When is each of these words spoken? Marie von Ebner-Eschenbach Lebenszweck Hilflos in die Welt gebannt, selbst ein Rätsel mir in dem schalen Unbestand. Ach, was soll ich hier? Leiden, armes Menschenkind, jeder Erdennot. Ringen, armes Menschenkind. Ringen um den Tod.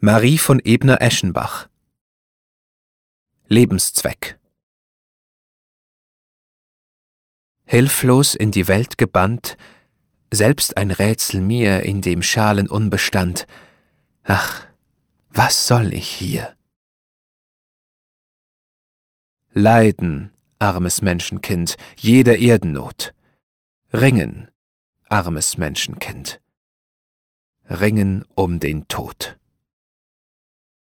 Marie 0.00 0.38
von 0.38 0.60
Ebner-Eschenbach 0.60 1.68
Lebenszweck 3.48 4.38
Hilflos 7.64 8.36
in 8.36 8.52
die 8.52 8.68
Welt 8.68 8.96
gebannt, 8.96 9.56
selbst 10.32 10.76
ein 10.76 10.92
Rätsel 10.92 11.40
mir 11.40 11.82
in 11.82 12.00
dem 12.00 12.22
schalen 12.22 12.68
Unbestand. 12.68 13.48
Ach, 14.22 14.68
was 15.30 15.66
soll 15.66 15.92
ich 15.92 16.06
hier? 16.06 16.56
Leiden, 19.52 20.32
armes 20.60 21.02
Menschenkind, 21.02 21.76
jeder 21.96 22.38
Erdennot. 22.38 23.14
Ringen, 23.92 24.48
armes 25.08 25.58
Menschenkind. 25.58 26.40
Ringen 27.68 28.24
um 28.36 28.60
den 28.60 28.86
Tod. 28.86 29.38